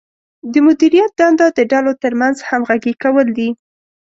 د 0.51 0.53
مدیریت 0.67 1.11
دنده 1.19 1.47
د 1.57 1.59
ډلو 1.71 1.91
ترمنځ 2.03 2.35
همغږي 2.49 2.93
کول 3.03 3.27
دي. 3.37 3.49